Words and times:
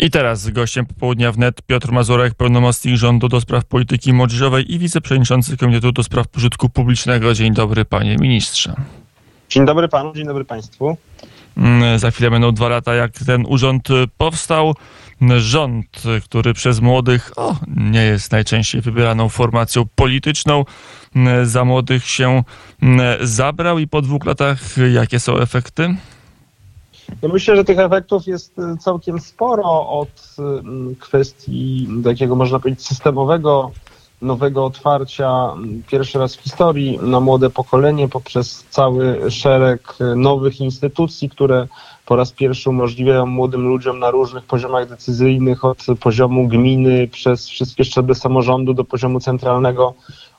I 0.00 0.10
teraz 0.10 0.50
gościem 0.50 0.86
popołudnia 0.86 1.32
wnet 1.32 1.62
Piotr 1.62 1.92
Mazurek, 1.92 2.34
pełnomocnik 2.34 2.96
rządu 2.96 3.28
do 3.28 3.40
spraw 3.40 3.64
polityki 3.64 4.12
młodzieżowej 4.12 4.74
i 4.74 4.78
wiceprzewodniczący 4.78 5.56
Komitetu 5.56 5.92
do 5.92 6.02
spraw 6.02 6.28
pożytku 6.28 6.68
publicznego. 6.68 7.34
Dzień 7.34 7.54
dobry, 7.54 7.84
panie 7.84 8.16
ministrze. 8.16 8.74
Dzień 9.48 9.66
dobry 9.66 9.88
panu, 9.88 10.14
dzień 10.14 10.26
dobry 10.26 10.44
państwu. 10.44 10.96
Mm, 11.56 11.98
Za 11.98 12.10
chwilę 12.10 12.30
będą 12.30 12.52
dwa 12.52 12.68
lata, 12.68 12.94
jak 12.94 13.12
ten 13.12 13.44
urząd 13.48 13.88
powstał. 14.18 14.74
Rząd, 15.38 16.02
który 16.24 16.54
przez 16.54 16.80
młodych 16.80 17.32
o, 17.36 17.56
nie 17.76 18.02
jest 18.02 18.32
najczęściej 18.32 18.80
wybieraną 18.80 19.28
formacją 19.28 19.84
polityczną, 19.94 20.64
mm, 21.16 21.46
za 21.46 21.64
młodych 21.64 22.06
się 22.06 22.42
mm, 22.82 23.26
zabrał 23.26 23.78
i 23.78 23.88
po 23.88 24.02
dwóch 24.02 24.26
latach 24.26 24.58
jakie 24.92 25.20
są 25.20 25.38
efekty? 25.38 25.94
No 27.22 27.28
myślę, 27.28 27.56
że 27.56 27.64
tych 27.64 27.78
efektów 27.78 28.26
jest 28.26 28.58
y, 28.58 28.76
całkiem 28.76 29.20
sporo 29.20 29.88
od 29.88 30.36
y, 30.92 30.96
kwestii 30.96 31.88
takiego, 32.04 32.36
można 32.36 32.58
powiedzieć, 32.58 32.86
systemowego, 32.86 33.70
nowego 34.22 34.64
otwarcia 34.64 35.52
mm, 35.52 35.82
pierwszy 35.90 36.18
raz 36.18 36.36
w 36.36 36.40
historii 36.40 36.98
na 37.02 37.20
młode 37.20 37.50
pokolenie 37.50 38.08
poprzez 38.08 38.64
cały 38.70 39.30
szereg 39.30 39.94
y, 40.00 40.16
nowych 40.16 40.60
instytucji, 40.60 41.30
które 41.30 41.66
po 42.06 42.16
raz 42.16 42.32
pierwszy 42.32 42.70
umożliwiają 42.70 43.26
młodym 43.26 43.68
ludziom 43.68 43.98
na 43.98 44.10
różnych 44.10 44.44
poziomach 44.44 44.88
decyzyjnych, 44.88 45.64
od 45.64 45.86
poziomu 46.00 46.48
gminy 46.48 47.08
przez 47.08 47.48
wszystkie 47.48 47.84
szczeble 47.84 48.14
samorządu 48.14 48.74
do 48.74 48.84
poziomu 48.84 49.20
centralnego, 49.20 49.94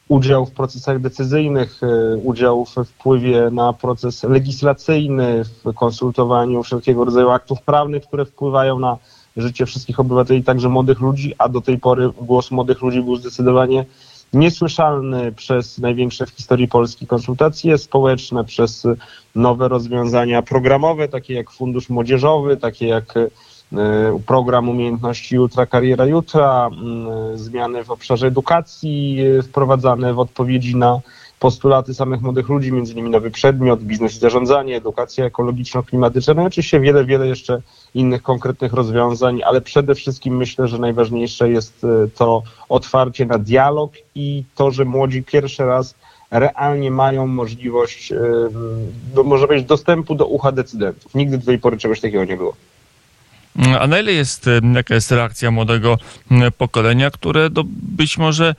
udział 0.09 0.45
w 0.45 0.51
procesach 0.51 0.99
decyzyjnych, 0.99 1.81
y, 1.83 2.17
udział 2.17 2.65
w 2.65 2.75
wpływie 2.75 3.49
na 3.51 3.73
proces 3.73 4.23
legislacyjny, 4.23 5.43
w 5.43 5.73
konsultowaniu 5.73 6.63
wszelkiego 6.63 7.05
rodzaju 7.05 7.29
aktów 7.29 7.61
prawnych, 7.61 8.03
które 8.03 8.25
wpływają 8.25 8.79
na 8.79 8.97
życie 9.37 9.65
wszystkich 9.65 9.99
obywateli, 9.99 10.43
także 10.43 10.69
młodych 10.69 10.99
ludzi, 10.99 11.33
a 11.37 11.49
do 11.49 11.61
tej 11.61 11.77
pory 11.77 12.09
głos 12.21 12.51
młodych 12.51 12.81
ludzi 12.81 13.01
był 13.01 13.15
zdecydowanie 13.15 13.85
niesłyszalny 14.33 15.31
przez 15.31 15.77
największe 15.77 16.25
w 16.25 16.29
historii 16.29 16.67
Polski 16.67 17.07
konsultacje 17.07 17.77
społeczne, 17.77 18.43
przez 18.43 18.87
nowe 19.35 19.67
rozwiązania 19.67 20.41
programowe, 20.41 21.07
takie 21.07 21.33
jak 21.33 21.51
Fundusz 21.51 21.89
Młodzieżowy, 21.89 22.57
takie 22.57 22.87
jak 22.87 23.13
program 24.25 24.69
umiejętności 24.69 25.35
Jutra, 25.35 25.65
Kariera 25.65 26.05
Jutra, 26.05 26.69
y, 27.33 27.37
zmiany 27.37 27.83
w 27.83 27.91
obszarze 27.91 28.27
edukacji 28.27 29.17
y, 29.39 29.41
wprowadzane 29.41 30.13
w 30.13 30.19
odpowiedzi 30.19 30.75
na 30.75 30.99
postulaty 31.39 31.93
samych 31.93 32.21
młodych 32.21 32.49
ludzi, 32.49 32.71
między 32.71 32.93
innymi 32.93 33.09
nowy 33.09 33.31
przedmiot, 33.31 33.83
biznes 33.83 34.15
i 34.15 34.19
zarządzanie, 34.19 34.77
edukacja 34.77 35.25
ekologiczno-klimatyczna, 35.25 36.33
no 36.33 36.43
i 36.43 36.45
oczywiście 36.45 36.79
wiele, 36.79 37.05
wiele 37.05 37.27
jeszcze 37.27 37.61
innych 37.93 38.23
konkretnych 38.23 38.73
rozwiązań, 38.73 39.41
ale 39.45 39.61
przede 39.61 39.95
wszystkim 39.95 40.37
myślę, 40.37 40.67
że 40.67 40.77
najważniejsze 40.77 41.49
jest 41.49 41.85
to 42.15 42.43
otwarcie 42.69 43.25
na 43.25 43.37
dialog 43.37 43.91
i 44.15 44.43
to, 44.55 44.71
że 44.71 44.85
młodzi 44.85 45.23
pierwszy 45.23 45.65
raz 45.65 45.95
realnie 46.31 46.91
mają 46.91 47.27
możliwość, 47.27 48.13
można 49.23 49.47
powiedzieć, 49.47 49.67
dostępu 49.67 50.15
do 50.15 50.25
ucha 50.25 50.51
decydentów. 50.51 51.15
Nigdy 51.15 51.37
do 51.37 51.45
tej 51.45 51.59
pory 51.59 51.77
czegoś 51.77 52.01
takiego 52.01 52.25
nie 52.25 52.37
było. 52.37 52.53
A 53.79 53.87
na 53.87 53.99
ile 53.99 54.11
jest, 54.11 54.45
jaka 54.73 54.95
jest 54.95 55.11
reakcja 55.11 55.51
młodego 55.51 55.97
pokolenia, 56.57 57.11
które 57.11 57.49
do, 57.49 57.63
być 57.67 58.17
może 58.17 58.55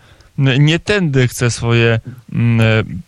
nie 0.59 0.79
tędy 0.79 1.29
chce 1.29 1.51
swoje 1.51 2.01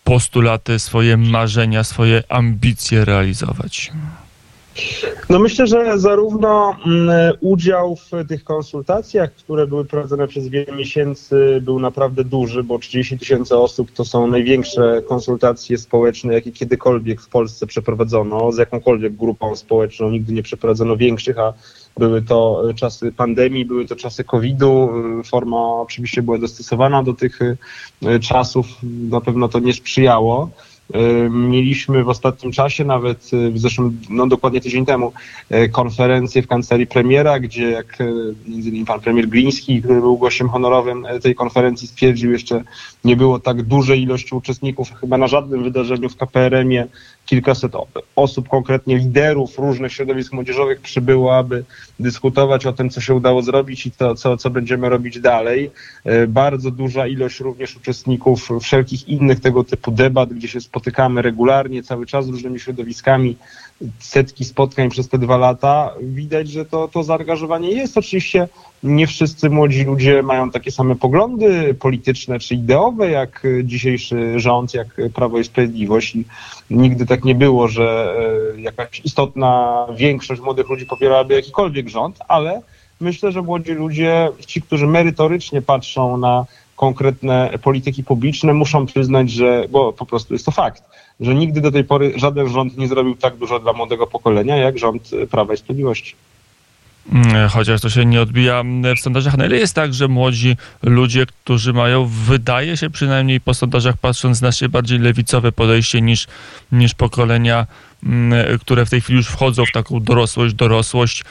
postulaty, 0.04 0.78
swoje 0.78 1.16
marzenia, 1.16 1.84
swoje 1.84 2.22
ambicje 2.28 3.04
realizować? 3.04 3.92
No 5.30 5.38
myślę, 5.38 5.66
że 5.66 5.98
zarówno 5.98 6.76
udział 7.40 7.96
w 7.96 8.10
tych 8.28 8.44
konsultacjach, 8.44 9.32
które 9.32 9.66
były 9.66 9.84
prowadzone 9.84 10.28
przez 10.28 10.48
wiele 10.48 10.76
miesięcy, 10.76 11.60
był 11.62 11.80
naprawdę 11.80 12.24
duży, 12.24 12.62
bo 12.62 12.78
30 12.78 13.18
tysięcy 13.18 13.56
osób 13.56 13.90
to 13.90 14.04
są 14.04 14.26
największe 14.26 15.02
konsultacje 15.08 15.78
społeczne, 15.78 16.34
jakie 16.34 16.52
kiedykolwiek 16.52 17.20
w 17.20 17.28
Polsce 17.28 17.66
przeprowadzono, 17.66 18.52
z 18.52 18.58
jakąkolwiek 18.58 19.16
grupą 19.16 19.56
społeczną. 19.56 20.10
Nigdy 20.10 20.32
nie 20.32 20.42
przeprowadzono 20.42 20.96
większych, 20.96 21.38
a 21.38 21.52
były 21.98 22.22
to 22.22 22.62
czasy 22.76 23.12
pandemii, 23.12 23.64
były 23.64 23.86
to 23.86 23.96
czasy 23.96 24.24
COVID-u. 24.24 24.90
Forma 25.24 25.56
oczywiście 25.56 26.22
była 26.22 26.38
dostosowana 26.38 27.02
do 27.02 27.12
tych 27.12 27.38
czasów. 28.20 28.66
Na 29.10 29.20
pewno 29.20 29.48
to 29.48 29.58
nie 29.58 29.72
sprzyjało. 29.72 30.50
Mieliśmy 31.30 32.04
w 32.04 32.08
ostatnim 32.08 32.52
czasie, 32.52 32.84
nawet 32.84 33.30
w 33.50 33.58
zeszłym, 33.58 34.00
no 34.10 34.26
dokładnie 34.26 34.60
tydzień 34.60 34.86
temu, 34.86 35.12
konferencję 35.72 36.42
w 36.42 36.46
kancelarii 36.46 36.86
premiera, 36.86 37.40
gdzie 37.40 37.70
jak 37.70 37.98
między 38.46 38.68
innymi 38.68 38.86
pan 38.86 39.00
premier 39.00 39.28
Gliński, 39.28 39.82
który 39.82 40.00
był 40.00 40.18
gościem 40.18 40.48
honorowym 40.48 41.06
tej 41.22 41.34
konferencji, 41.34 41.88
stwierdził, 41.88 42.32
jeszcze 42.32 42.64
nie 43.04 43.16
było 43.16 43.38
tak 43.38 43.62
dużej 43.62 44.02
ilości 44.02 44.34
uczestników 44.34 44.92
chyba 45.00 45.18
na 45.18 45.26
żadnym 45.26 45.62
wydarzeniu 45.62 46.08
w 46.08 46.16
KPRM-ie. 46.16 46.86
Kilkaset 47.26 47.72
osób, 48.16 48.48
konkretnie 48.48 48.98
liderów 48.98 49.58
różnych 49.58 49.92
środowisk 49.92 50.32
młodzieżowych 50.32 50.80
przybyło, 50.80 51.36
aby 51.36 51.64
dyskutować 52.00 52.66
o 52.66 52.72
tym, 52.72 52.90
co 52.90 53.00
się 53.00 53.14
udało 53.14 53.42
zrobić 53.42 53.86
i 53.86 53.90
to, 53.90 54.14
co, 54.14 54.36
co 54.36 54.50
będziemy 54.50 54.88
robić 54.88 55.20
dalej. 55.20 55.70
Bardzo 56.28 56.70
duża 56.70 57.06
ilość 57.06 57.40
również 57.40 57.76
uczestników 57.76 58.48
wszelkich 58.60 59.08
innych 59.08 59.40
tego 59.40 59.64
typu 59.64 59.90
debat, 59.90 60.32
gdzie 60.32 60.48
się 60.48 60.60
spotykamy 60.60 61.22
regularnie, 61.22 61.82
cały 61.82 62.06
czas 62.06 62.26
z 62.26 62.28
różnymi 62.28 62.60
środowiskami, 62.60 63.36
setki 63.98 64.44
spotkań 64.44 64.90
przez 64.90 65.08
te 65.08 65.18
dwa 65.18 65.36
lata. 65.36 65.94
Widać, 66.02 66.48
że 66.48 66.64
to, 66.64 66.88
to 66.88 67.02
zaangażowanie 67.02 67.70
jest. 67.70 67.98
Oczywiście 67.98 68.48
nie 68.82 69.06
wszyscy 69.06 69.50
młodzi 69.50 69.84
ludzie 69.84 70.22
mają 70.22 70.50
takie 70.50 70.70
same 70.70 70.96
poglądy 70.96 71.74
polityczne 71.74 72.38
czy 72.38 72.54
ideowe, 72.54 73.10
jak 73.10 73.46
dzisiejszy 73.64 74.40
rząd, 74.40 74.74
jak 74.74 74.88
Prawo 75.14 75.38
i 75.38 75.44
Sprawiedliwość. 75.44 76.16
I 76.16 76.26
nigdy 76.70 77.06
tak 77.06 77.24
nie 77.24 77.34
było, 77.34 77.68
że 77.68 78.16
jakaś 78.56 79.00
istotna 79.04 79.86
większość 79.96 80.40
młodych 80.40 80.68
ludzi 80.68 80.86
popierałaby 80.86 81.34
jakikolwiek 81.34 81.88
rząd, 81.88 82.18
ale 82.28 82.62
myślę, 83.00 83.32
że 83.32 83.42
młodzi 83.42 83.72
ludzie, 83.72 84.28
ci, 84.46 84.62
którzy 84.62 84.86
merytorycznie 84.86 85.62
patrzą 85.62 86.16
na 86.16 86.46
konkretne 86.76 87.58
polityki 87.62 88.04
publiczne, 88.04 88.54
muszą 88.54 88.86
przyznać, 88.86 89.30
że, 89.30 89.64
bo 89.70 89.92
po 89.92 90.06
prostu 90.06 90.34
jest 90.34 90.46
to 90.46 90.50
fakt, 90.50 90.82
że 91.20 91.34
nigdy 91.34 91.60
do 91.60 91.72
tej 91.72 91.84
pory 91.84 92.12
żaden 92.16 92.48
rząd 92.48 92.78
nie 92.78 92.88
zrobił 92.88 93.16
tak 93.16 93.36
dużo 93.36 93.58
dla 93.58 93.72
młodego 93.72 94.06
pokolenia, 94.06 94.56
jak 94.56 94.78
rząd 94.78 95.10
Prawa 95.30 95.54
i 95.54 95.56
Sprawiedliwości. 95.56 96.14
Chociaż 97.50 97.80
to 97.80 97.90
się 97.90 98.04
nie 98.04 98.20
odbija 98.20 98.62
w 98.96 99.00
sondażach. 99.00 99.36
Na 99.36 99.46
ile 99.46 99.56
jest 99.56 99.74
tak, 99.74 99.94
że 99.94 100.08
młodzi 100.08 100.56
ludzie, 100.82 101.26
którzy 101.26 101.72
mają, 101.72 102.06
wydaje 102.06 102.76
się 102.76 102.90
przynajmniej 102.90 103.40
po 103.40 103.54
sondażach 103.54 103.96
patrząc, 103.96 104.38
znacznie 104.38 104.68
bardziej 104.68 104.98
lewicowe 104.98 105.52
podejście 105.52 106.00
niż, 106.00 106.26
niż 106.72 106.94
pokolenia, 106.94 107.66
które 108.60 108.86
w 108.86 108.90
tej 108.90 109.00
chwili 109.00 109.16
już 109.16 109.26
wchodzą 109.26 109.64
w 109.66 109.72
taką 109.72 110.00
dorosłość, 110.00 110.54
dorosłość. 110.54 111.24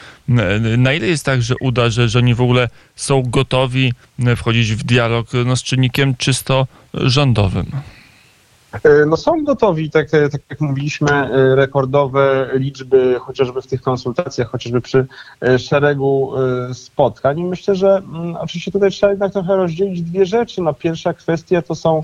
Na 0.78 0.94
ile 0.94 1.08
jest 1.08 1.26
tak, 1.26 1.42
że 1.42 1.56
uda, 1.60 1.90
że, 1.90 2.10
że 2.10 2.20
oni 2.20 2.36
w 2.36 2.42
ogóle 2.42 2.70
są 2.96 3.22
gotowi 3.22 3.94
wchodzić 4.36 4.74
w 4.74 4.84
dialog 4.84 5.28
no, 5.46 5.56
z 5.56 5.64
czynnikiem 5.64 6.16
czysto 6.16 6.68
rządowym? 6.94 7.72
No 9.08 9.18
są 9.18 9.44
gotowi, 9.44 9.90
tak, 9.90 10.10
tak 10.10 10.42
jak 10.50 10.62
mówiliśmy, 10.62 11.30
rekordowe 11.56 12.50
liczby 12.54 13.16
chociażby 13.20 13.62
w 13.62 13.68
tych 13.68 13.82
konsultacjach, 13.82 14.52
chociażby 14.52 14.82
przy 14.82 15.08
szeregu 15.58 16.32
spotkań. 16.74 17.40
I 17.40 17.44
myślę, 17.44 17.76
że 17.76 18.02
oczywiście 18.40 18.72
tutaj 18.72 18.92
trzeba 18.92 19.10
jednak 19.10 19.34
trochę 19.34 19.56
rozdzielić 19.56 20.02
dwie 20.02 20.26
rzeczy. 20.26 20.62
No 20.62 20.74
pierwsza 20.74 21.14
kwestia 21.14 21.62
to 21.62 21.76
są 21.76 22.04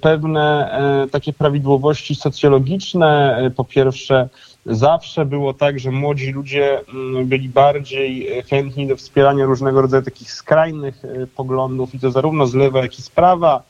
pewne 0.00 0.78
takie 1.12 1.32
prawidłowości 1.32 2.14
socjologiczne. 2.14 3.38
Po 3.56 3.64
pierwsze, 3.64 4.28
zawsze 4.66 5.24
było 5.24 5.54
tak, 5.54 5.80
że 5.80 5.90
młodzi 5.90 6.32
ludzie 6.32 6.80
byli 7.24 7.48
bardziej 7.48 8.42
chętni 8.50 8.86
do 8.86 8.96
wspierania 8.96 9.44
różnego 9.44 9.82
rodzaju 9.82 10.02
takich 10.02 10.32
skrajnych 10.32 11.02
poglądów 11.36 11.94
i 11.94 11.98
to 11.98 12.10
zarówno 12.10 12.46
z 12.46 12.54
lewa, 12.54 12.82
jak 12.82 12.98
i 12.98 13.02
z 13.02 13.10
prawa 13.10 13.62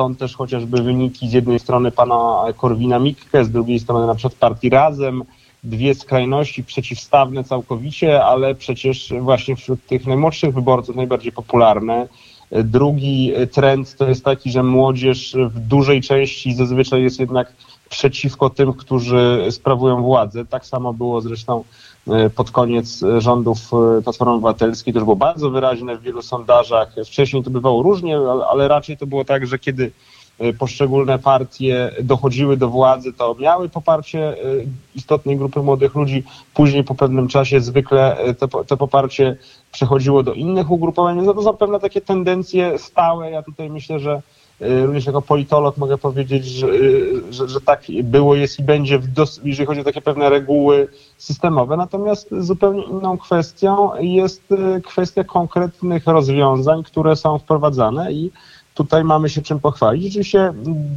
Stąd 0.00 0.18
też 0.18 0.36
chociażby 0.36 0.82
wyniki 0.82 1.28
z 1.28 1.32
jednej 1.32 1.58
strony 1.58 1.90
pana 1.90 2.44
Korwina-Mikke, 2.56 3.44
z 3.44 3.50
drugiej 3.50 3.78
strony 3.78 4.06
na 4.06 4.14
przykład 4.14 4.34
partii 4.34 4.70
Razem, 4.70 5.22
dwie 5.64 5.94
skrajności 5.94 6.64
przeciwstawne 6.64 7.44
całkowicie, 7.44 8.24
ale 8.24 8.54
przecież 8.54 9.12
właśnie 9.20 9.56
wśród 9.56 9.86
tych 9.86 10.06
najmłodszych 10.06 10.54
wyborców 10.54 10.96
najbardziej 10.96 11.32
popularne. 11.32 12.08
Drugi 12.50 13.32
trend 13.52 13.96
to 13.96 14.08
jest 14.08 14.24
taki, 14.24 14.50
że 14.50 14.62
młodzież 14.62 15.36
w 15.48 15.58
dużej 15.58 16.00
części 16.02 16.54
zazwyczaj 16.54 17.02
jest 17.02 17.20
jednak 17.20 17.52
przeciwko 17.88 18.50
tym, 18.50 18.72
którzy 18.72 19.46
sprawują 19.50 20.02
władzę. 20.02 20.46
Tak 20.46 20.66
samo 20.66 20.92
było 20.92 21.20
zresztą 21.20 21.64
pod 22.36 22.50
koniec 22.50 23.04
rządów 23.18 23.58
Platformy 24.04 24.34
Obywatelskiej. 24.34 24.92
To 24.92 24.98
już 24.98 25.04
było 25.04 25.16
bardzo 25.16 25.50
wyraźne 25.50 25.96
w 25.96 26.02
wielu 26.02 26.22
sondażach. 26.22 26.94
Wcześniej 27.06 27.42
to 27.42 27.50
bywało 27.50 27.82
różnie, 27.82 28.18
ale 28.50 28.68
raczej 28.68 28.96
to 28.96 29.06
było 29.06 29.24
tak, 29.24 29.46
że 29.46 29.58
kiedy 29.58 29.92
poszczególne 30.58 31.18
partie 31.18 31.90
dochodziły 32.02 32.56
do 32.56 32.68
władzy, 32.68 33.12
to 33.12 33.36
miały 33.38 33.68
poparcie 33.68 34.36
istotnej 34.94 35.36
grupy 35.36 35.62
młodych 35.62 35.94
ludzi. 35.94 36.24
Później 36.54 36.84
po 36.84 36.94
pewnym 36.94 37.28
czasie 37.28 37.60
zwykle 37.60 38.16
to, 38.38 38.64
to 38.64 38.76
poparcie 38.76 39.36
przechodziło 39.72 40.22
do 40.22 40.32
innych 40.32 40.70
ugrupowań, 40.70 41.16
więc 41.16 41.34
to 41.34 41.42
są 41.42 41.52
pewne 41.56 41.80
takie 41.80 42.00
tendencje 42.00 42.78
stałe. 42.78 43.30
Ja 43.30 43.42
tutaj 43.42 43.70
myślę, 43.70 43.98
że 44.00 44.22
również 44.60 45.06
jako 45.06 45.22
politolog 45.22 45.76
mogę 45.76 45.98
powiedzieć, 45.98 46.44
że, 46.46 46.66
y, 46.66 47.22
że, 47.30 47.48
że 47.48 47.60
tak 47.60 47.82
było, 48.02 48.34
jest 48.34 48.58
i 48.58 48.62
będzie, 48.62 48.98
dos- 48.98 49.40
jeżeli 49.44 49.66
chodzi 49.66 49.80
o 49.80 49.84
takie 49.84 50.00
pewne 50.00 50.30
reguły 50.30 50.88
systemowe. 51.18 51.76
Natomiast 51.76 52.28
zupełnie 52.38 52.82
inną 52.82 53.18
kwestią 53.18 53.90
jest 54.00 54.52
y, 54.52 54.80
kwestia 54.84 55.24
konkretnych 55.24 56.06
rozwiązań, 56.06 56.82
które 56.82 57.16
są 57.16 57.38
wprowadzane 57.38 58.12
i 58.12 58.30
tutaj 58.74 59.04
mamy 59.04 59.28
się 59.28 59.42
czym 59.42 59.60
pochwalić. 59.60 60.06
Oczywiście 60.06 60.52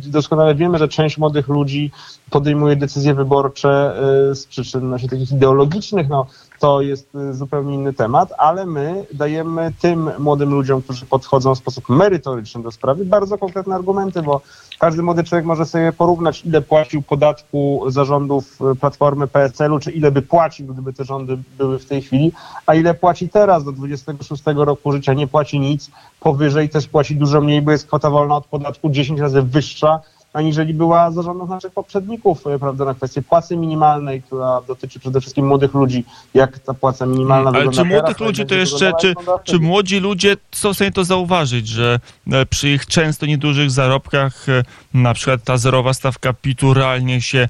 doskonale 0.07 0.55
wiemy, 0.55 0.77
że 0.77 0.87
część 0.87 1.17
młodych 1.17 1.47
ludzi 1.47 1.91
podejmuje 2.29 2.75
decyzje 2.75 3.13
wyborcze 3.13 3.95
z 4.33 4.45
przyczyn 4.45 4.81
znaczy, 4.81 5.07
takich 5.07 5.31
ideologicznych. 5.31 6.09
No, 6.09 6.25
to 6.63 6.81
jest 6.81 7.15
y, 7.15 7.33
zupełnie 7.33 7.75
inny 7.75 7.93
temat, 7.93 8.33
ale 8.37 8.65
my 8.65 9.05
dajemy 9.13 9.73
tym 9.81 10.11
młodym 10.19 10.49
ludziom, 10.49 10.81
którzy 10.81 11.05
podchodzą 11.05 11.55
w 11.55 11.57
sposób 11.57 11.89
merytoryczny 11.89 12.63
do 12.63 12.71
sprawy, 12.71 13.05
bardzo 13.05 13.37
konkretne 13.37 13.75
argumenty, 13.75 14.21
bo 14.21 14.41
każdy 14.79 15.03
młody 15.03 15.23
człowiek 15.23 15.45
może 15.45 15.65
sobie 15.65 15.93
porównać, 15.93 16.45
ile 16.45 16.61
płacił 16.61 17.01
podatku 17.01 17.83
zarządów 17.87 18.59
y, 18.71 18.75
Platformy 18.75 19.27
PSL-u, 19.27 19.79
czy 19.79 19.91
ile 19.91 20.11
by 20.11 20.21
płacił, 20.21 20.67
gdyby 20.67 20.93
te 20.93 21.03
rządy 21.03 21.37
były 21.57 21.79
w 21.79 21.85
tej 21.85 22.01
chwili, 22.01 22.31
a 22.65 22.75
ile 22.75 22.93
płaci 22.93 23.29
teraz 23.29 23.63
do 23.63 23.71
26 23.71 24.43
roku 24.55 24.91
życia, 24.91 25.13
nie 25.13 25.27
płaci 25.27 25.59
nic, 25.59 25.91
powyżej 26.19 26.69
też 26.69 26.87
płaci 26.87 27.15
dużo 27.15 27.41
mniej, 27.41 27.61
bo 27.61 27.71
jest 27.71 27.87
kwota 27.87 28.09
wolna 28.09 28.35
od 28.35 28.45
podatku 28.45 28.89
10 28.89 29.19
razy 29.19 29.41
wyższa 29.41 29.99
aniżeli 30.33 30.73
była 30.73 31.11
zarządów 31.11 31.49
naszych 31.49 31.73
poprzedników, 31.73 32.47
e, 32.47 32.59
prawda, 32.59 32.85
na 32.85 32.93
kwestię 32.93 33.21
płacy 33.21 33.57
minimalnej, 33.57 34.21
która 34.21 34.61
dotyczy 34.67 34.99
przede 34.99 35.21
wszystkim 35.21 35.47
młodych 35.47 35.73
ludzi, 35.73 36.05
jak 36.33 36.59
ta 36.59 36.73
płaca 36.73 37.05
minimalna 37.05 37.49
Ale 37.49 37.71
czy 37.71 37.83
młodych 37.83 38.19
ludzi 38.19 38.45
to 38.45 38.55
jeszcze, 38.55 38.91
czy, 39.01 39.13
czy 39.43 39.59
młodzi 39.59 39.99
ludzie 39.99 40.37
są 40.51 40.73
w 40.73 40.75
stanie 40.75 40.91
to 40.91 41.03
zauważyć, 41.03 41.67
że 41.67 41.99
e, 42.31 42.45
przy 42.45 42.69
ich 42.69 42.85
często 42.85 43.25
niedużych 43.25 43.71
zarobkach 43.71 44.49
e, 44.49 44.63
na 44.93 45.13
przykład 45.13 45.43
ta 45.43 45.57
zerowa 45.57 45.93
stawka 45.93 46.33
PIT-u 46.33 46.73
realnie 46.73 47.21
się 47.21 47.47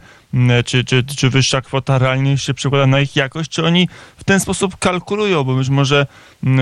czy, 0.65 0.83
czy, 0.83 1.03
czy 1.03 1.30
wyższa 1.30 1.62
kwota 1.62 1.97
realnie 1.97 2.38
się 2.38 2.53
przekłada 2.53 2.88
na 2.88 3.00
ich 3.00 3.15
jakość, 3.15 3.51
czy 3.51 3.65
oni 3.65 3.89
w 4.18 4.24
ten 4.24 4.39
sposób 4.39 4.77
kalkulują, 4.77 5.44
bo 5.44 5.56
być 5.56 5.69
może 5.69 6.07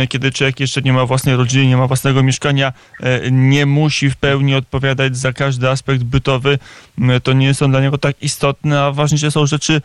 kiedy 0.09 0.31
człowiek 0.31 0.59
jeszcze 0.59 0.81
nie 0.81 0.94
ma 0.94 1.06
własnej 1.06 1.35
rodziny, 1.35 1.68
nie 1.68 1.77
ma 1.77 1.88
własnego 1.88 2.23
mieszkania, 2.23 2.73
e, 3.00 3.31
nie 3.31 3.65
musi 3.65 4.09
w 4.09 4.15
pełni 4.15 4.56
odpowiadać 4.56 5.18
za 5.18 5.33
każdy 5.33 5.69
aspekt 5.69 6.03
bytowy, 6.03 6.59
to 7.23 7.33
nie 7.33 7.53
są 7.53 7.71
dla 7.71 7.81
niego 7.81 7.97
tak 7.97 8.15
istotne, 8.21 8.81
a 8.81 8.91
ważniejsze 8.91 9.31
są 9.31 9.45
rzeczy 9.45 9.81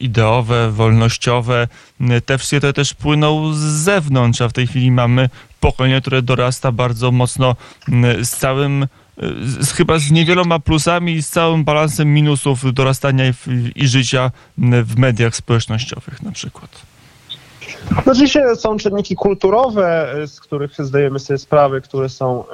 ideowe, 0.00 0.70
wolnościowe, 0.70 1.68
te 2.26 2.38
wszystkie 2.38 2.60
te 2.60 2.72
też 2.72 2.94
płyną 2.94 3.54
z 3.54 3.58
zewnątrz, 3.58 4.40
a 4.40 4.48
w 4.48 4.52
tej 4.52 4.66
chwili 4.66 4.90
mamy 4.90 5.28
pokolenie, 5.60 6.00
które 6.00 6.22
dorasta 6.22 6.72
bardzo 6.72 7.12
mocno 7.12 7.56
z 8.22 8.28
całym 8.28 8.86
z, 9.42 9.72
chyba 9.72 9.98
z 9.98 10.10
niewieloma 10.10 10.58
plusami 10.58 11.12
i 11.12 11.22
z 11.22 11.28
całym 11.28 11.64
balansem 11.64 12.14
minusów 12.14 12.74
dorastania 12.74 13.24
i, 13.28 13.32
i 13.74 13.88
życia 13.88 14.30
w 14.58 14.96
mediach 14.96 15.36
społecznościowych 15.36 16.22
na 16.22 16.32
przykład. 16.32 16.95
No, 17.90 18.12
oczywiście 18.12 18.56
są 18.56 18.76
czynniki 18.76 19.16
kulturowe, 19.16 20.14
z 20.26 20.40
których 20.40 20.72
zdajemy 20.78 21.18
sobie 21.18 21.38
sprawę, 21.38 21.80
które 21.80 22.08
są 22.08 22.44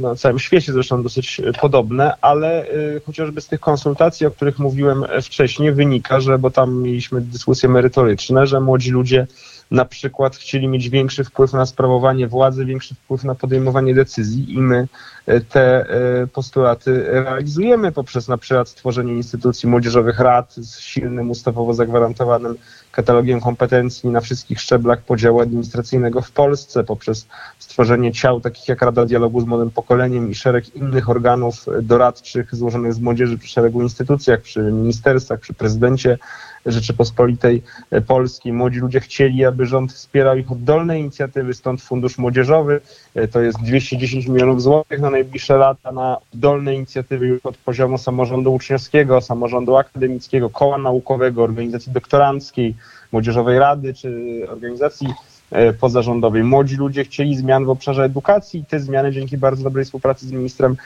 na 0.00 0.14
całym 0.14 0.38
świecie 0.38 0.72
zresztą 0.72 1.02
dosyć 1.02 1.40
podobne, 1.60 2.12
ale 2.20 2.64
y, 2.64 3.00
chociażby 3.06 3.40
z 3.40 3.46
tych 3.46 3.60
konsultacji, 3.60 4.26
o 4.26 4.30
których 4.30 4.58
mówiłem 4.58 5.04
wcześniej, 5.22 5.72
wynika, 5.72 6.20
że, 6.20 6.38
bo 6.38 6.50
tam 6.50 6.82
mieliśmy 6.82 7.20
dyskusje 7.20 7.68
merytoryczne, 7.68 8.46
że 8.46 8.60
młodzi 8.60 8.90
ludzie 8.90 9.26
na 9.70 9.84
przykład 9.84 10.36
chcieli 10.36 10.68
mieć 10.68 10.88
większy 10.88 11.24
wpływ 11.24 11.52
na 11.52 11.66
sprawowanie 11.66 12.28
władzy, 12.28 12.64
większy 12.64 12.94
wpływ 12.94 13.24
na 13.24 13.34
podejmowanie 13.34 13.94
decyzji 13.94 14.54
i 14.54 14.58
my 14.58 14.88
e, 15.26 15.40
te 15.40 15.62
e, 15.62 16.26
postulaty 16.26 17.04
realizujemy 17.06 17.92
poprzez 17.92 18.28
na 18.28 18.38
przykład 18.38 18.68
stworzenie 18.68 19.12
instytucji 19.12 19.68
młodzieżowych 19.68 20.18
rad 20.18 20.54
z 20.54 20.80
silnym 20.80 21.30
ustawowo 21.30 21.74
zagwarantowanym 21.74 22.56
katalogiem 22.92 23.40
kompetencji 23.40 24.10
na 24.10 24.20
wszystkich 24.20 24.60
szczeblach 24.60 25.02
podziału 25.02 25.40
administracyjnego 25.40 26.22
w 26.22 26.30
Polsce, 26.30 26.84
poprzez 26.84 27.26
stworzenie 27.58 28.12
ciał 28.12 28.40
takich 28.40 28.68
jak 28.68 28.82
Rada 28.82 29.06
Dialogu 29.06 29.40
z 29.40 29.44
Młodym 29.44 29.70
Pokoleniem 29.70 30.30
i 30.30 30.34
szereg 30.34 30.76
innych 30.76 31.10
organów 31.10 31.66
doradczych 31.82 32.54
złożonych 32.54 32.94
z 32.94 33.00
młodzieży 33.00 33.38
przy 33.38 33.48
szeregu 33.48 33.82
instytucjach, 33.82 34.40
przy 34.40 34.62
ministerstwach, 34.62 35.40
przy 35.40 35.54
prezydencie 35.54 36.18
Rzeczypospolitej 36.66 37.62
Polskiej. 38.06 38.52
Młodzi 38.52 38.78
ludzie 38.78 39.00
chcieli, 39.00 39.44
aby 39.44 39.66
rząd 39.66 39.92
wspierał 39.92 40.36
ich 40.36 40.52
oddolne 40.52 41.00
inicjatywy, 41.00 41.54
stąd 41.54 41.82
Fundusz 41.82 42.18
Młodzieżowy. 42.18 42.80
E, 43.14 43.28
to 43.28 43.40
jest 43.40 43.62
210 43.62 44.26
milionów 44.26 44.62
złotych 44.62 45.00
na 45.00 45.10
najbliższe 45.10 45.56
lata 45.56 45.92
na 45.92 46.16
oddolne 46.34 46.74
inicjatywy 46.74 47.26
już 47.26 47.46
od 47.46 47.56
poziomu 47.56 47.98
samorządu 47.98 48.54
uczniowskiego, 48.54 49.20
samorządu 49.20 49.76
akademickiego, 49.76 50.50
koła 50.50 50.78
naukowego, 50.78 51.42
organizacji 51.42 51.92
doktoranckiej, 51.92 52.74
Młodzieżowej 53.12 53.58
Rady 53.58 53.94
czy 53.94 54.40
organizacji 54.48 55.08
e, 55.50 55.72
pozarządowej. 55.72 56.44
Młodzi 56.44 56.76
ludzie 56.76 57.04
chcieli 57.04 57.36
zmian 57.36 57.64
w 57.64 57.70
obszarze 57.70 58.04
edukacji 58.04 58.60
i 58.60 58.64
te 58.64 58.80
zmiany 58.80 59.12
dzięki 59.12 59.38
bardzo 59.38 59.64
dobrej 59.64 59.84
współpracy 59.84 60.26
z 60.26 60.32
ministrem 60.32 60.76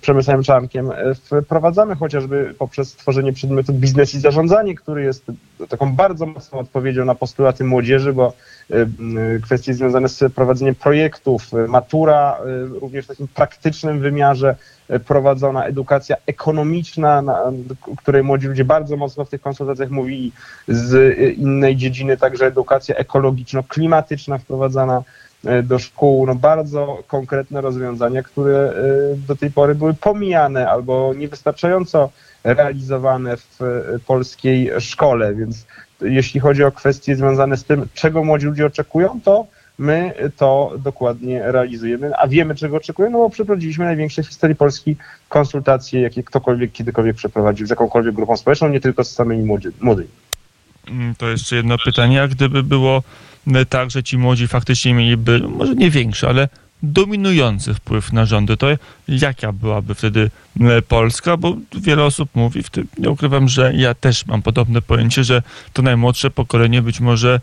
Przemysłem 0.00 0.42
Czarnkiem. 0.42 0.90
E, 0.90 1.42
wprowadzamy 1.42 1.96
chociażby 1.96 2.54
poprzez 2.58 2.88
stworzenie 2.88 3.32
przedmiotu 3.32 3.72
biznes 3.72 4.14
i 4.14 4.20
zarządzanie, 4.20 4.74
który 4.74 5.02
jest 5.02 5.24
taką 5.68 5.92
bardzo 5.92 6.26
mocną 6.26 6.58
odpowiedzią 6.58 7.04
na 7.04 7.14
postulaty 7.14 7.64
młodzieży, 7.64 8.12
bo 8.12 8.32
e, 8.70 8.86
kwestie 9.42 9.74
związane 9.74 10.08
z 10.08 10.32
prowadzeniem 10.34 10.74
projektów, 10.74 11.42
matura 11.68 12.38
również 12.80 13.04
w 13.04 13.08
takim 13.08 13.28
praktycznym 13.28 14.00
wymiarze, 14.00 14.56
prowadzona 15.06 15.64
edukacja 15.64 16.16
ekonomiczna, 16.26 17.22
na 17.22 17.52
której 17.98 18.22
młodzi 18.22 18.46
ludzie 18.46 18.64
bardzo 18.64 18.96
mocno 18.96 19.24
w 19.24 19.30
tych 19.30 19.40
konsultacjach 19.40 19.90
mówili, 19.90 20.32
z 20.68 21.18
innej 21.38 21.76
dziedziny 21.76 22.16
także 22.16 22.46
edukacja 22.46 22.94
ekologiczno-klimatyczna 22.94 24.38
wprowadzana 24.38 24.96
e, 24.98 25.02
do 25.62 25.78
szkół, 25.78 26.26
no 26.26 26.34
bardzo 26.34 27.02
konkretne 27.06 27.60
rozwiązania, 27.60 28.22
które 28.22 28.58
e, 28.58 28.74
do 29.16 29.36
tej 29.36 29.50
pory 29.50 29.74
były 29.74 29.94
pomijane 29.94 30.70
albo 30.70 31.14
niewystarczająco 31.16 32.10
realizowane 32.44 33.36
w 33.36 33.62
e, 33.62 33.98
polskiej 34.06 34.70
szkole, 34.78 35.34
więc 35.34 35.66
jeśli 36.00 36.40
chodzi 36.40 36.64
o 36.64 36.72
kwestie 36.72 37.16
związane 37.16 37.56
z 37.56 37.64
tym, 37.64 37.86
czego 37.94 38.24
młodzi 38.24 38.46
ludzie 38.46 38.66
oczekują, 38.66 39.20
to 39.24 39.46
my 39.78 40.14
to 40.36 40.72
dokładnie 40.78 41.52
realizujemy, 41.52 42.16
a 42.16 42.28
wiemy, 42.28 42.54
czego 42.54 42.76
oczekujemy, 42.76 43.12
no 43.12 43.18
bo 43.18 43.30
przeprowadziliśmy 43.30 43.84
największe 43.84 44.22
w 44.22 44.28
historii 44.28 44.56
Polski 44.56 44.96
konsultacje, 45.28 46.00
jakie 46.00 46.22
ktokolwiek 46.22 46.72
kiedykolwiek 46.72 47.16
przeprowadził 47.16 47.66
z 47.66 47.70
jakąkolwiek 47.70 48.14
grupą 48.14 48.36
społeczną, 48.36 48.68
nie 48.68 48.80
tylko 48.80 49.04
z 49.04 49.10
samymi 49.10 49.44
młodymi. 49.80 50.08
Mm, 50.88 51.14
to 51.14 51.28
jeszcze 51.28 51.56
jedno 51.56 51.76
pytanie, 51.84 52.22
a 52.22 52.28
gdyby 52.28 52.62
było 52.62 52.96
e, 52.96 53.31
tak, 53.68 53.90
że 53.90 54.02
ci 54.02 54.18
młodzi 54.18 54.48
faktycznie 54.48 54.94
mieliby, 54.94 55.40
no, 55.40 55.48
może 55.48 55.74
nie 55.74 55.90
większy, 55.90 56.28
ale 56.28 56.48
dominujący 56.82 57.74
wpływ 57.74 58.12
na 58.12 58.26
rządy, 58.26 58.56
to 58.56 58.66
jaka 59.08 59.52
byłaby 59.52 59.94
wtedy 59.94 60.30
e, 60.60 60.82
Polska? 60.82 61.36
Bo 61.36 61.56
wiele 61.80 62.04
osób 62.04 62.30
mówi, 62.34 62.62
w 62.62 62.70
tym 62.70 62.86
nie 62.98 63.10
ukrywam, 63.10 63.48
że 63.48 63.72
ja 63.74 63.94
też 63.94 64.26
mam 64.26 64.42
podobne 64.42 64.82
pojęcie, 64.82 65.24
że 65.24 65.42
to 65.72 65.82
najmłodsze 65.82 66.30
pokolenie 66.30 66.82
być 66.82 67.00
może 67.00 67.40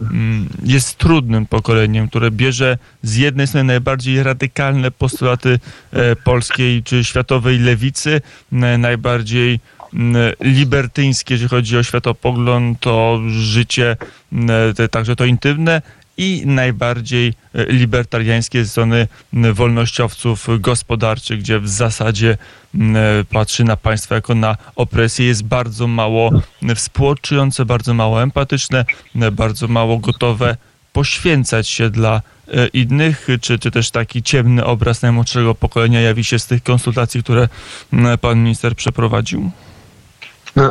Mm, 0.00 0.48
jest 0.64 0.98
trudnym 0.98 1.46
pokoleniem, 1.46 2.08
które 2.08 2.30
bierze 2.30 2.78
z 3.02 3.16
jednej 3.16 3.46
strony 3.46 3.64
najbardziej 3.64 4.22
radykalne 4.22 4.90
postulaty 4.90 5.60
e, 5.92 6.16
polskiej 6.16 6.82
czy 6.82 7.04
światowej 7.04 7.58
lewicy, 7.58 8.20
najbardziej 8.78 9.60
libertyńskie, 10.40 11.34
jeżeli 11.34 11.48
chodzi 11.48 11.78
o 11.78 11.82
światopogląd, 11.82 12.80
to 12.80 13.20
życie, 13.28 13.96
także 14.90 15.16
to 15.16 15.24
intymne 15.24 15.82
i 16.18 16.42
najbardziej 16.46 17.34
e, 17.54 17.64
libertariańskie 17.72 18.64
ze 18.64 18.70
strony 18.70 19.08
wolnościowców 19.52 20.46
gospodarczych, 20.60 21.38
gdzie 21.38 21.60
w 21.60 21.68
zasadzie 21.68 22.38
patrzy 23.30 23.64
na 23.64 23.76
państwo 23.76 24.14
jako 24.14 24.34
na 24.34 24.56
opresję, 24.76 25.26
jest 25.26 25.44
bardzo 25.44 25.86
mało 25.86 26.30
współczujące, 26.74 27.64
bardzo 27.64 27.94
mało 27.94 28.22
empatyczne, 28.22 28.84
bardzo 29.32 29.68
mało 29.68 29.98
gotowe 29.98 30.56
poświęcać 30.92 31.68
się 31.68 31.90
dla 31.90 32.22
e, 32.48 32.66
innych, 32.66 33.28
czy, 33.40 33.58
czy 33.58 33.70
też 33.70 33.90
taki 33.90 34.22
ciemny 34.22 34.64
obraz 34.64 35.02
najmłodszego 35.02 35.54
pokolenia 35.54 36.00
jawi 36.00 36.24
się 36.24 36.38
z 36.38 36.46
tych 36.46 36.62
konsultacji, 36.62 37.22
które 37.22 37.48
pan 38.20 38.42
minister 38.42 38.74
przeprowadził? 38.74 39.50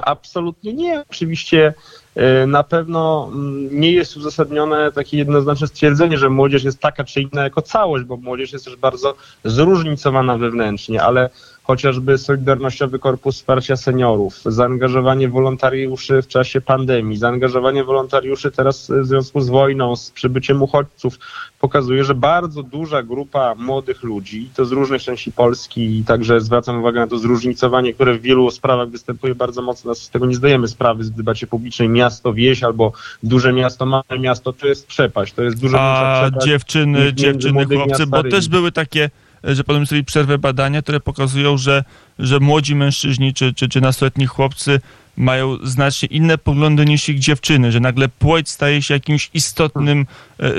Absolutnie 0.02 0.74
nie. 0.74 1.04
Oczywiście 1.10 1.74
e, 2.16 2.48
na 2.48 2.64
pewno 2.64 3.30
mm, 3.34 3.80
nie 3.80 3.92
jest 3.92 4.18
uzasadnione 4.18 4.92
takie 4.92 5.18
jednoznaczne 5.18 5.68
stwierdzenie, 5.68 6.18
że 6.18 6.30
młodzież 6.30 6.64
jest 6.64 6.80
taka 6.80 7.04
czy 7.04 7.22
inna 7.22 7.44
jako 7.44 7.62
całość, 7.62 8.04
bo 8.04 8.18
młodzież 8.18 8.54
jest 8.54 8.66
też 8.66 8.76
bardzo 8.76 9.16
zróżnicowana 9.44 10.38
wewnętrznie, 10.38 11.04
ale 11.04 11.30
chociażby 11.68 12.18
Solidarnościowy 12.18 13.00
Korpus 13.00 13.36
Wsparcia 13.36 13.76
Seniorów, 13.76 14.42
zaangażowanie 14.46 15.30
wolontariuszy 15.30 16.22
w 16.22 16.28
czasie 16.28 16.62
pandemii, 16.62 17.18
zaangażowanie 17.18 17.84
wolontariuszy 17.84 18.52
teraz 18.52 18.92
w 18.92 19.06
związku 19.06 19.42
z 19.42 19.50
wojną, 19.50 19.96
z 19.96 20.12
przybyciem 20.12 20.62
uchodźców, 20.62 21.20
pokazuje, 21.60 22.04
że 22.04 22.16
bardzo 22.16 22.64
duża 22.64 23.04
grupa 23.04 23.56
młodych 23.56 24.04
ludzi, 24.04 24.50
to 24.56 24.66
z 24.66 24.72
różnych 24.72 25.02
części 25.02 25.32
Polski 25.32 26.00
i 26.00 26.04
także 26.04 26.42
zwracam 26.42 26.80
uwagę 26.80 27.00
na 27.00 27.08
to 27.08 27.18
zróżnicowanie, 27.18 27.94
które 27.94 28.14
w 28.18 28.22
wielu 28.22 28.52
sprawach 28.52 28.90
występuje 28.90 29.36
bardzo 29.36 29.62
mocno, 29.62 29.96
z 29.96 30.10
tego 30.10 30.26
nie 30.26 30.36
zdajemy 30.36 30.68
sprawy 30.68 31.04
w 31.04 31.10
debacie 31.10 31.48
publicznej, 31.48 31.90
miasto, 31.90 32.34
wieś 32.34 32.64
albo 32.64 32.92
duże 33.24 33.54
miasto, 33.54 33.86
małe 33.86 34.20
miasto, 34.20 34.54
to 34.54 34.68
jest 34.68 34.88
przepaść, 34.88 35.34
to 35.34 35.44
jest 35.44 35.60
dużo 35.60 35.78
A 35.80 36.30
dziewczyny, 36.46 37.14
dziewczyny, 37.14 37.66
chłopcy, 37.66 38.08
bo 38.08 38.24
też 38.24 38.50
były 38.50 38.72
takie 38.72 39.10
że 39.44 39.64
potem 39.64 39.86
sobie 39.86 40.04
przerwę 40.04 40.38
badania, 40.38 40.82
które 40.82 41.00
pokazują, 41.00 41.58
że, 41.58 41.84
że 42.20 42.40
młodzi 42.40 42.76
mężczyźni 42.76 43.34
czy, 43.34 43.54
czy, 43.54 43.70
czy 43.70 43.82
nastoletni 43.82 44.26
chłopcy 44.26 44.80
mają 45.18 45.58
znacznie 45.64 46.08
inne 46.08 46.38
poglądy 46.38 46.86
niż 46.86 47.10
ich 47.10 47.20
dziewczyny, 47.20 47.72
że 47.72 47.80
nagle 47.80 48.10
płeć 48.10 48.50
staje 48.50 48.82
się 48.82 48.94
jakimś 48.94 49.30
istotnym, 49.34 50.06
e, 50.40 50.54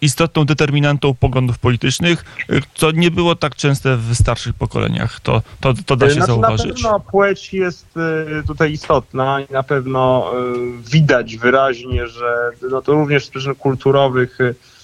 istotną 0.00 0.44
determinantą 0.44 1.14
poglądów 1.14 1.58
politycznych, 1.58 2.24
e, 2.50 2.60
co 2.74 2.90
nie 2.90 3.10
było 3.10 3.36
tak 3.36 3.56
częste 3.56 3.96
w 3.96 4.14
starszych 4.14 4.54
pokoleniach. 4.54 5.20
To, 5.20 5.42
to, 5.60 5.74
to 5.86 5.96
da 5.96 6.06
się 6.06 6.12
znaczy, 6.12 6.26
zauważyć. 6.26 6.66
Na 6.68 6.74
pewno 6.74 7.00
płeć 7.00 7.52
jest 7.52 7.86
e, 7.96 8.42
tutaj 8.46 8.72
istotna 8.72 9.40
i 9.40 9.52
na 9.52 9.62
pewno 9.62 10.32
widać 10.92 11.36
wyraźnie, 11.36 12.06
że 12.06 12.50
no 12.70 12.82
to 12.82 12.92
również 12.92 13.24
z 13.24 13.30
przyczyn 13.30 13.54
kulturowych 13.54 14.38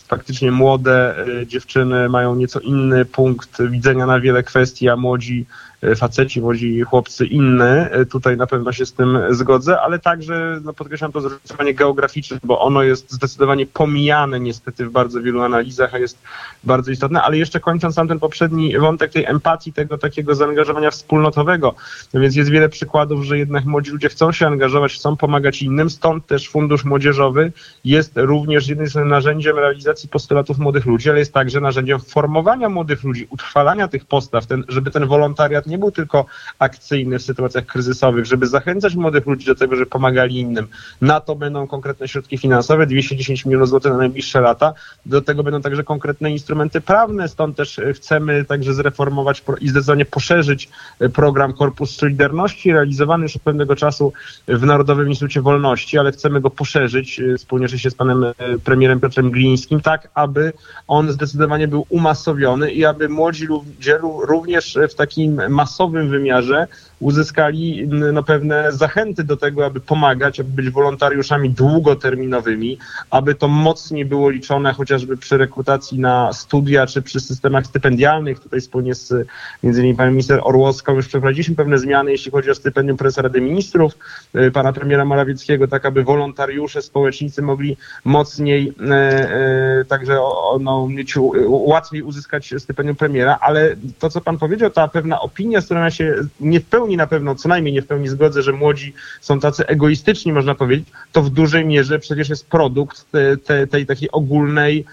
faktycznie 0.06 0.52
młode 0.52 1.26
dziewczyny 1.46 2.08
mają 2.08 2.34
nieco 2.34 2.60
inny 2.60 3.04
punkt 3.04 3.62
widzenia 3.62 4.06
na 4.06 4.20
wiele 4.20 4.42
kwestii, 4.42 4.88
a 4.88 4.96
młodzi 4.96 5.46
faceci, 5.94 6.40
młodzi 6.40 6.80
chłopcy 6.80 7.26
inne. 7.26 7.90
E, 7.90 8.06
tutaj 8.06 8.36
na 8.36 8.46
pewno 8.46 8.72
się 8.72 8.86
z 8.86 8.92
tym 8.92 9.18
zgodzę, 9.30 9.80
ale 9.80 9.98
także 9.98 10.60
no, 10.64 10.72
podkreślam 10.72 11.12
to 11.12 11.20
zróżnicowanie 11.20 11.74
geograficzne, 11.74 12.38
bo 12.44 12.60
ono 12.60 12.82
jest 12.82 13.12
zdecydowanie 13.12 13.66
pomijane 13.66 14.40
niestety 14.40 14.86
w 14.86 14.90
bardzo 14.90 15.22
wielu 15.22 15.42
analizach, 15.42 15.94
a 15.94 15.98
jest 15.98 16.18
bardzo 16.64 16.90
istotne. 16.90 17.22
Ale 17.22 17.38
jeszcze 17.38 17.60
kończąc 17.60 17.94
sam 17.94 18.08
ten 18.08 18.18
poprzedni 18.18 18.78
wątek 18.78 19.12
tej 19.12 19.24
empatii, 19.24 19.72
tego 19.72 19.98
takiego 19.98 20.34
zaangażowania 20.34 20.90
wspólnotowego, 20.90 21.74
no 22.14 22.20
więc 22.20 22.36
jest 22.36 22.50
wiele 22.50 22.68
przykładów, 22.68 23.24
że 23.24 23.38
jednak 23.38 23.64
młodzi 23.64 23.90
ludzie 23.90 24.08
chcą 24.08 24.32
się 24.32 24.46
angażować, 24.46 24.94
chcą 24.94 25.16
pomagać 25.16 25.62
innym, 25.62 25.90
stąd 25.90 26.26
też 26.26 26.48
Fundusz 26.48 26.84
Młodzieżowy 26.84 27.52
jest 27.84 28.12
również 28.16 28.64
z 28.64 28.68
jednej 28.68 28.88
strony 28.88 29.10
narzędziem 29.10 29.58
realizacji 29.58 30.08
postulatów 30.08 30.58
młodych 30.58 30.86
ludzi, 30.86 31.10
ale 31.10 31.18
jest 31.18 31.32
także 31.32 31.60
narzędziem 31.60 32.00
formowania 32.00 32.68
młodych 32.68 33.04
ludzi, 33.04 33.26
utrwalania 33.30 33.88
tych 33.88 34.04
postaw, 34.04 34.46
ten, 34.46 34.64
żeby 34.68 34.90
ten 34.90 35.06
wolontariat 35.06 35.66
nie 35.66 35.75
był 35.78 35.90
tylko 35.90 36.26
akcyjny 36.58 37.18
w 37.18 37.22
sytuacjach 37.22 37.66
kryzysowych, 37.66 38.26
żeby 38.26 38.46
zachęcać 38.46 38.94
młodych 38.94 39.26
ludzi 39.26 39.46
do 39.46 39.54
tego, 39.54 39.76
żeby 39.76 39.86
pomagali 39.86 40.40
innym. 40.40 40.66
Na 41.00 41.20
to 41.20 41.34
będą 41.34 41.66
konkretne 41.66 42.08
środki 42.08 42.38
finansowe, 42.38 42.86
210 42.86 43.44
milionów 43.44 43.68
złotych 43.68 43.92
na 43.92 43.98
najbliższe 43.98 44.40
lata. 44.40 44.74
Do 45.06 45.22
tego 45.22 45.42
będą 45.42 45.60
także 45.62 45.84
konkretne 45.84 46.30
instrumenty 46.30 46.80
prawne, 46.80 47.28
stąd 47.28 47.56
też 47.56 47.80
chcemy 47.94 48.44
także 48.44 48.74
zreformować 48.74 49.44
i 49.60 49.68
zdecydowanie 49.68 50.04
poszerzyć 50.04 50.68
program 51.14 51.52
Korpus 51.52 51.96
Solidarności, 51.96 52.72
realizowany 52.72 53.22
już 53.22 53.36
od 53.36 53.42
pewnego 53.42 53.76
czasu 53.76 54.12
w 54.48 54.62
Narodowym 54.62 55.08
Instytucie 55.08 55.40
Wolności, 55.40 55.98
ale 55.98 56.12
chcemy 56.12 56.40
go 56.40 56.50
poszerzyć 56.50 57.20
e, 57.20 57.36
wspólnie 57.36 57.68
się 57.68 57.90
z 57.90 57.94
panem 57.94 58.24
e, 58.24 58.34
premierem 58.64 59.00
Piotrem 59.00 59.30
Glińskim, 59.30 59.80
tak 59.80 60.08
aby 60.14 60.52
on 60.88 61.12
zdecydowanie 61.12 61.68
był 61.68 61.86
umasowiony 61.88 62.70
i 62.72 62.84
aby 62.84 63.08
młodzi 63.08 63.46
ludzie 63.46 63.98
również 64.28 64.78
w 64.90 64.94
takim 64.94 65.40
masowym 65.56 66.08
wymiarze 66.10 66.66
uzyskali 67.00 67.88
no, 67.88 68.22
pewne 68.22 68.72
zachęty 68.72 69.24
do 69.24 69.36
tego, 69.36 69.66
aby 69.66 69.80
pomagać, 69.80 70.40
aby 70.40 70.50
być 70.50 70.70
wolontariuszami 70.70 71.50
długoterminowymi, 71.50 72.78
aby 73.10 73.34
to 73.34 73.48
mocniej 73.48 74.04
było 74.04 74.30
liczone 74.30 74.72
chociażby 74.72 75.16
przy 75.16 75.38
rekrutacji 75.38 75.98
na 75.98 76.32
studia 76.32 76.86
czy 76.86 77.02
przy 77.02 77.20
systemach 77.20 77.66
stypendialnych. 77.66 78.40
Tutaj 78.40 78.60
wspólnie 78.60 78.94
z 78.94 79.28
między 79.62 79.80
innymi 79.80 79.96
panem 79.96 80.12
minister 80.12 80.40
Orłowską 80.42 80.94
już 80.94 81.08
przeprowadziliśmy 81.08 81.54
pewne 81.54 81.78
zmiany, 81.78 82.10
jeśli 82.10 82.30
chodzi 82.30 82.50
o 82.50 82.54
stypendium 82.54 82.96
prezesa 82.96 83.22
Rady 83.22 83.40
Ministrów, 83.40 83.92
y, 84.34 84.50
pana 84.50 84.72
premiera 84.72 85.04
Morawieckiego, 85.04 85.68
tak 85.68 85.86
aby 85.86 86.04
wolontariusze, 86.04 86.82
społecznicy 86.82 87.42
mogli 87.42 87.76
mocniej 88.04 88.72
e, 88.90 88.94
e, 88.94 89.84
także 89.84 90.18
no, 90.60 90.88
mieć, 90.88 91.14
łatwiej 91.46 92.02
uzyskać 92.02 92.54
stypendium 92.58 92.96
premiera, 92.96 93.38
ale 93.40 93.76
to, 93.98 94.10
co 94.10 94.20
pan 94.20 94.38
powiedział, 94.38 94.70
ta 94.70 94.88
pewna 94.88 95.20
opinia, 95.20 95.60
z 95.60 95.64
którą 95.64 95.80
ja 95.80 95.90
się 95.90 96.14
nie 96.40 96.60
w 96.60 96.64
pełni 96.64 96.85
pełni 96.86 96.96
na 96.96 97.06
pewno, 97.06 97.34
co 97.34 97.48
najmniej 97.48 97.74
nie 97.74 97.82
w 97.82 97.86
pełni 97.86 98.08
zgodzę, 98.08 98.42
że 98.42 98.52
młodzi 98.52 98.94
są 99.20 99.40
tacy 99.40 99.66
egoistyczni, 99.66 100.32
można 100.32 100.54
powiedzieć, 100.54 100.88
to 101.12 101.22
w 101.22 101.30
dużej 101.30 101.64
mierze 101.64 101.98
przecież 101.98 102.28
jest 102.28 102.46
produkt 102.46 103.06
tej, 103.44 103.68
tej, 103.68 103.86
takiej 103.86 104.10
ogólnej 104.10 104.84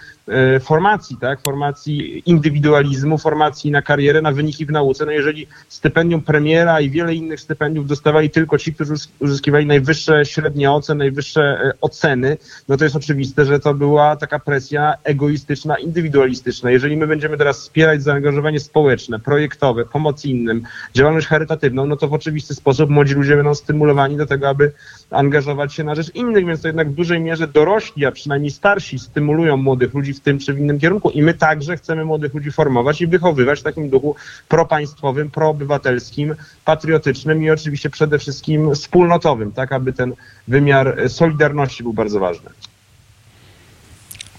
formacji, 0.61 1.17
tak? 1.17 1.41
Formacji 1.41 2.23
indywidualizmu, 2.25 3.17
formacji 3.17 3.71
na 3.71 3.81
karierę, 3.81 4.21
na 4.21 4.31
wyniki 4.31 4.65
w 4.65 4.71
nauce. 4.71 5.05
No 5.05 5.11
jeżeli 5.11 5.47
stypendium 5.69 6.21
premiera 6.21 6.81
i 6.81 6.89
wiele 6.89 7.15
innych 7.15 7.39
stypendiów 7.39 7.87
dostawali 7.87 8.29
tylko 8.29 8.57
ci, 8.57 8.73
którzy 8.73 8.93
uzyskiwali 9.19 9.65
najwyższe 9.65 10.25
średnie 10.25 10.71
oceny, 10.71 10.97
najwyższe 10.99 11.41
e, 11.41 11.71
oceny, 11.81 12.37
no 12.67 12.77
to 12.77 12.83
jest 12.83 12.95
oczywiste, 12.95 13.45
że 13.45 13.59
to 13.59 13.73
była 13.73 14.15
taka 14.15 14.39
presja 14.39 14.93
egoistyczna, 15.03 15.77
indywidualistyczna. 15.77 16.71
Jeżeli 16.71 16.97
my 16.97 17.07
będziemy 17.07 17.37
teraz 17.37 17.59
wspierać 17.59 18.03
zaangażowanie 18.03 18.59
społeczne, 18.59 19.19
projektowe, 19.19 19.85
pomoc 19.85 20.25
innym, 20.25 20.63
działalność 20.93 21.27
charytatywną, 21.27 21.85
no 21.85 21.95
to 21.95 22.07
w 22.07 22.13
oczywisty 22.13 22.55
sposób 22.55 22.89
młodzi 22.89 23.13
ludzie 23.13 23.35
będą 23.35 23.55
stymulowani 23.55 24.17
do 24.17 24.25
tego, 24.25 24.49
aby 24.49 24.71
angażować 25.09 25.73
się 25.73 25.83
na 25.83 25.95
rzecz 25.95 26.15
innych, 26.15 26.45
więc 26.45 26.61
to 26.61 26.67
jednak 26.67 26.91
w 26.91 26.95
dużej 26.95 27.21
mierze 27.21 27.47
dorośli, 27.47 28.05
a 28.05 28.11
przynajmniej 28.11 28.51
starsi 28.51 28.99
stymulują 28.99 29.57
młodych 29.57 29.93
ludzi 29.93 30.12
w 30.13 30.19
tym 30.19 30.39
czy 30.39 30.53
w 30.53 30.59
innym 30.59 30.79
kierunku. 30.79 31.09
I 31.09 31.21
my 31.21 31.33
także 31.33 31.77
chcemy 31.77 32.05
młodych 32.05 32.33
ludzi 32.33 32.51
formować 32.51 33.01
i 33.01 33.07
wychowywać 33.07 33.59
w 33.59 33.63
takim 33.63 33.89
duchu 33.89 34.15
propaństwowym, 34.49 35.31
proobywatelskim, 35.31 36.35
patriotycznym 36.65 37.43
i 37.43 37.49
oczywiście 37.49 37.89
przede 37.89 38.19
wszystkim 38.19 38.75
wspólnotowym, 38.75 39.51
tak 39.51 39.71
aby 39.71 39.93
ten 39.93 40.13
wymiar 40.47 41.09
solidarności 41.09 41.83
był 41.83 41.93
bardzo 41.93 42.19
ważny. 42.19 42.49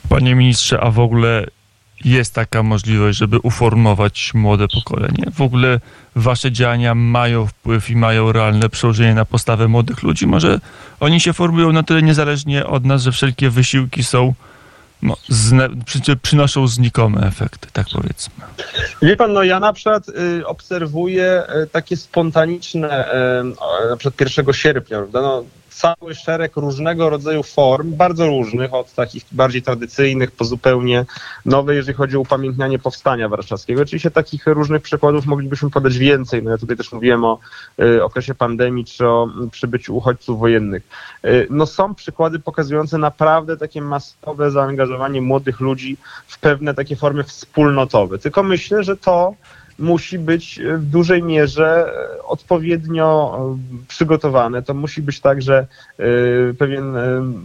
Panie 0.09 0.35
ministrze, 0.35 0.81
a 0.81 0.90
w 0.90 0.99
ogóle 0.99 1.47
jest 2.04 2.35
taka 2.35 2.62
możliwość, 2.62 3.19
żeby 3.19 3.38
uformować 3.38 4.35
młode 4.35 4.69
pokolenie? 4.69 5.25
W 5.35 5.40
ogóle 5.40 5.81
wasze 6.16 6.52
działania 6.52 6.95
mają 6.95 7.47
wpływ 7.47 7.90
i 7.90 7.97
mają 7.97 8.33
realne 8.33 8.69
przełożenie 8.69 9.14
na 9.14 9.25
postawę 9.25 9.69
młodych 9.69 10.02
ludzi? 10.02 10.26
Może 10.26 10.61
oni 11.00 11.21
się 11.21 11.33
formują 11.33 11.73
na 11.73 11.83
tyle 11.83 12.02
niezależnie 12.02 12.66
od 12.66 12.85
nas, 12.85 13.02
że 13.02 13.12
wszelkie 13.12 13.50
wysiłki 13.50 14.04
są 14.04 14.35
no, 15.04 15.16
przynoszą 16.23 16.68
znikome 16.68 17.26
efekty, 17.26 17.68
tak 17.73 17.87
powiedzmy. 17.92 18.34
Wie 19.02 19.16
pan, 19.16 19.32
no 19.32 19.42
ja 19.42 19.61
na 19.61 19.73
przykład 19.73 20.08
y, 20.08 20.46
obserwuję 20.46 21.42
y, 21.64 21.66
takie 21.66 21.96
spontaniczne, 21.96 23.14
y, 23.87 23.90
na 23.90 23.96
przykład 23.96 24.20
1 24.37 24.54
sierpnia, 24.54 24.99
prawda? 24.99 25.20
No, 25.20 25.44
cały 25.75 26.14
szereg 26.14 26.57
różnego 26.57 27.11
rodzaju 27.11 27.43
form, 27.43 27.97
bardzo 27.97 28.26
różnych, 28.26 28.75
od 28.75 28.95
takich 28.95 29.25
bardziej 29.33 29.62
tradycyjnych 29.62 30.31
po 30.31 30.45
zupełnie 30.45 31.04
nowe, 31.45 31.75
jeżeli 31.75 31.97
chodzi 31.97 32.16
o 32.16 32.21
upamiętnianie 32.21 32.78
powstania 32.78 33.28
warszawskiego. 33.28 33.83
Oczywiście 33.83 34.11
takich 34.11 34.47
różnych 34.47 34.83
przykładów 34.83 35.26
moglibyśmy 35.26 35.71
podać 35.71 35.99
więcej. 35.99 36.43
No 36.43 36.50
ja 36.50 36.59
tutaj 36.59 36.76
też 36.76 36.93
mówiłem 36.93 37.25
o 37.25 37.38
y, 37.81 38.04
okresie 38.04 38.35
pandemii 38.35 38.85
czy 38.85 39.09
o 39.09 39.28
przybyciu 39.50 39.97
uchodźców 39.97 40.38
wojennych. 40.38 40.83
Y, 41.25 41.47
no 41.50 41.66
są 41.66 41.95
przykłady 41.95 42.38
pokazujące 42.38 42.99
naprawdę 42.99 43.57
takie 43.57 43.83
masowe 43.83 44.50
zaangażowanie 44.50 45.21
młodych 45.21 45.61
ludzi 45.61 45.97
w 46.26 46.38
pewne 46.38 46.75
takie 46.75 46.97
formy 46.97 47.25
wspólnotowe. 47.25 48.19
Tylko 48.19 48.43
myślę, 48.43 48.85
że 48.85 48.97
to 48.97 49.35
musi 49.78 50.19
być 50.19 50.61
w 50.76 50.85
dużej 50.85 51.23
mierze 51.23 51.93
e, 52.19 52.23
odpowiednio 52.23 53.38
e, 53.38 53.87
przygotowane. 53.88 54.62
To 54.62 54.75
musi 54.75 55.02
być 55.02 55.21
także 55.21 55.66
e, 55.99 56.04
pewien, 56.59 56.95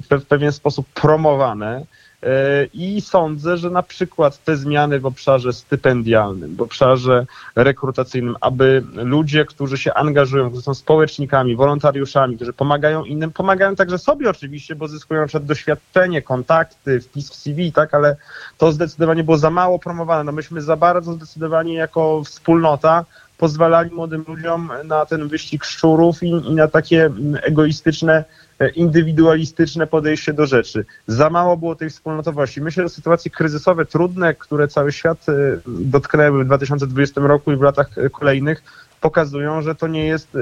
w 0.10 0.26
pewien 0.26 0.52
sposób 0.52 0.86
promowane. 0.94 1.86
E, 2.24 2.66
I 2.74 3.02
sądzę, 3.02 3.58
że 3.58 3.70
na 3.70 3.84
przykład 3.84 4.44
te 4.44 4.58
zmiany 4.58 5.00
w 5.00 5.06
obszarze 5.06 5.54
stypendialnym, 5.54 6.56
w 6.56 6.62
obszarze 6.62 7.26
rekrutacyjnym, 7.56 8.36
aby 8.42 8.84
ludzie, 8.94 9.46
którzy 9.46 9.78
się 9.78 9.94
angażują, 9.94 10.48
którzy 10.48 10.64
są 10.64 10.74
społecznikami, 10.74 11.56
wolontariuszami, 11.56 12.36
którzy 12.36 12.54
pomagają 12.54 13.04
innym, 13.04 13.32
pomagają 13.32 13.76
także 13.76 13.98
sobie 13.98 14.30
oczywiście, 14.30 14.76
bo 14.76 14.88
zyskują 14.88 15.22
na 15.22 15.28
przykład 15.28 15.46
doświadczenie, 15.46 16.22
kontakty, 16.22 17.02
wpis 17.02 17.30
w 17.30 17.36
CV, 17.36 17.72
tak, 17.72 17.94
ale 17.94 18.16
to 18.58 18.72
zdecydowanie 18.72 19.24
było 19.24 19.38
za 19.38 19.50
mało 19.50 19.80
promowane. 19.80 20.24
No 20.24 20.32
myśmy 20.32 20.62
za 20.62 20.76
bardzo 20.76 21.14
zdecydowanie 21.14 21.74
jako 21.74 22.24
wspólnota 22.24 23.06
pozwalali 23.40 23.92
młodym 23.92 24.26
ludziom 24.28 24.72
na 24.84 25.06
ten 25.06 25.28
wyścig 25.28 25.64
szczurów 25.64 26.24
i, 26.24 26.30
i 26.30 26.56
na 26.56 26.68
takie 26.68 27.10
egoistyczne, 27.42 28.24
e, 28.60 28.70
indywidualistyczne 28.70 29.88
podejście 29.88 30.34
do 30.34 30.46
rzeczy. 30.46 30.86
Za 31.08 31.30
mało 31.30 31.58
było 31.58 31.76
tej 31.76 31.90
wspólnotowości. 31.90 32.62
Myślę, 32.62 32.84
że 32.84 32.90
sytuacje 32.90 33.32
kryzysowe, 33.32 33.86
trudne, 33.86 34.36
które 34.36 34.68
cały 34.68 34.92
świat 34.92 35.30
e, 35.30 35.34
dotknęły 35.68 36.44
w 36.44 36.48
2020 36.48 37.22
roku 37.22 37.52
i 37.52 37.56
w 37.56 37.62
latach 37.62 37.98
e, 37.98 38.10
kolejnych, 38.10 38.64
pokazują, 39.02 39.62
że 39.62 39.76
to 39.76 39.88
nie 39.88 40.06
jest, 40.06 40.38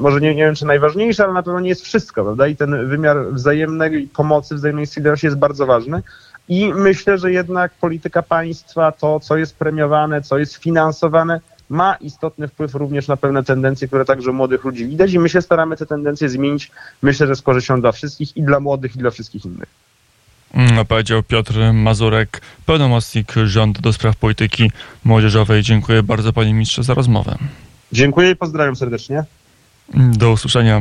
może 0.00 0.20
nie, 0.20 0.34
nie 0.34 0.44
wiem 0.44 0.54
czy 0.54 0.66
najważniejsze, 0.66 1.24
ale 1.24 1.32
na 1.32 1.42
pewno 1.42 1.60
nie 1.60 1.68
jest 1.68 1.84
wszystko, 1.84 2.24
prawda? 2.24 2.46
I 2.46 2.56
ten 2.56 2.88
wymiar 2.88 3.16
wzajemnej 3.32 4.08
pomocy, 4.08 4.54
wzajemnej 4.54 4.86
solidarności 4.86 5.26
jest 5.26 5.38
bardzo 5.38 5.66
ważny. 5.66 6.02
I 6.48 6.74
myślę, 6.74 7.18
że 7.18 7.32
jednak 7.32 7.72
polityka 7.80 8.22
państwa, 8.22 8.92
to 8.92 9.20
co 9.20 9.36
jest 9.36 9.56
premiowane, 9.56 10.22
co 10.22 10.38
jest 10.38 10.54
finansowane, 10.54 11.40
ma 11.68 11.94
istotny 11.94 12.48
wpływ 12.48 12.74
również 12.74 13.08
na 13.08 13.16
pewne 13.16 13.44
tendencje, 13.44 13.88
które 13.88 14.04
także 14.04 14.30
u 14.30 14.34
młodych 14.34 14.64
ludzi 14.64 14.86
widać 14.86 15.12
i 15.12 15.18
my 15.18 15.28
się 15.28 15.42
staramy 15.42 15.76
te 15.76 15.86
tendencje 15.86 16.28
zmienić, 16.28 16.70
myślę, 17.02 17.26
że 17.26 17.36
z 17.36 17.42
korzyścią 17.42 17.80
dla 17.80 17.92
wszystkich 17.92 18.36
i 18.36 18.42
dla 18.42 18.60
młodych 18.60 18.96
i 18.96 18.98
dla 18.98 19.10
wszystkich 19.10 19.44
innych. 19.44 19.68
Mm, 20.54 20.86
Powiedział 20.86 21.22
Piotr 21.22 21.54
Mazurek, 21.72 22.40
pełnomocnik 22.66 23.32
rządu 23.44 23.80
do 23.80 23.92
spraw 23.92 24.16
polityki 24.16 24.70
młodzieżowej. 25.04 25.62
Dziękuję 25.62 26.02
bardzo 26.02 26.32
panie 26.32 26.52
ministrze 26.52 26.82
za 26.82 26.94
rozmowę. 26.94 27.36
Dziękuję 27.92 28.30
i 28.30 28.36
pozdrawiam 28.36 28.76
serdecznie. 28.76 29.24
Do 29.94 30.32
usłyszenia. 30.32 30.74